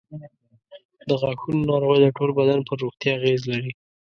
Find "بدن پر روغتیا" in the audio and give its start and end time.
2.39-3.11